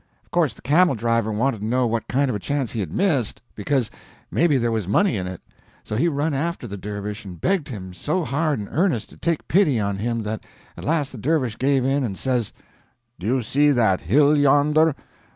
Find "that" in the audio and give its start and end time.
10.23-10.43, 13.69-14.01